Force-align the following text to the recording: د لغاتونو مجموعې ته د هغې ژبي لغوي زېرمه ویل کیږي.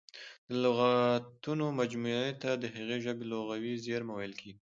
د 0.49 0.51
لغاتونو 0.65 1.65
مجموعې 1.79 2.25
ته 2.41 2.51
د 2.61 2.63
هغې 2.75 2.97
ژبي 3.05 3.25
لغوي 3.31 3.73
زېرمه 3.85 4.13
ویل 4.15 4.33
کیږي. 4.41 4.59